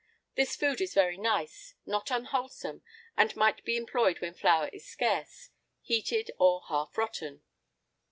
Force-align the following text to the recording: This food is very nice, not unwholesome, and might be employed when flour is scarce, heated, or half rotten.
This 0.33 0.55
food 0.55 0.81
is 0.81 0.95
very 0.95 1.15
nice, 1.15 1.75
not 1.85 2.09
unwholesome, 2.09 2.81
and 3.15 3.35
might 3.35 3.63
be 3.63 3.77
employed 3.77 4.19
when 4.19 4.33
flour 4.33 4.67
is 4.69 4.83
scarce, 4.87 5.51
heated, 5.83 6.31
or 6.39 6.63
half 6.69 6.97
rotten. 6.97 7.43